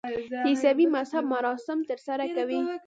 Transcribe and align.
د 0.31 0.33
عیسوي 0.47 0.85
مذهب 0.95 1.25
مراسم 1.35 1.79
ترسره 1.89 2.25
کوي. 2.35 2.59